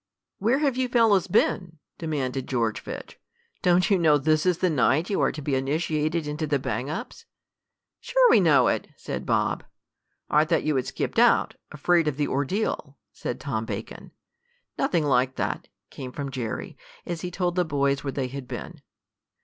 "Where 0.39 0.57
have 0.57 0.77
you 0.77 0.87
fellows 0.87 1.27
been?" 1.27 1.77
demanded 1.99 2.47
George 2.47 2.79
Fitch. 2.79 3.19
"Don't 3.61 3.91
you 3.91 3.99
know 3.99 4.17
this 4.17 4.47
is 4.47 4.57
the 4.57 4.67
night 4.71 5.11
you 5.11 5.21
are 5.21 5.31
to 5.31 5.43
be 5.43 5.53
initiated 5.53 6.25
into 6.25 6.47
the 6.47 6.57
Bang 6.57 6.89
Ups?" 6.89 7.27
"Sure 7.99 8.27
we 8.31 8.39
know 8.39 8.67
it!" 8.67 8.87
said 8.97 9.27
Bob. 9.27 9.63
"I 10.27 10.43
thought 10.43 10.63
you 10.63 10.75
had 10.75 10.87
skipped 10.87 11.19
out 11.19 11.53
afraid 11.71 12.07
of 12.07 12.17
the 12.17 12.27
ordeal," 12.27 12.97
said 13.13 13.39
Tom 13.39 13.63
Bacon. 13.65 14.09
"Nothing 14.75 15.05
like 15.05 15.35
that," 15.35 15.67
came 15.91 16.11
from 16.11 16.31
Jerry, 16.31 16.75
as 17.05 17.21
he 17.21 17.29
told 17.29 17.53
the 17.55 17.63
boys 17.63 18.03
where 18.03 18.09
they 18.11 18.27
had 18.27 18.47
been. 18.47 18.81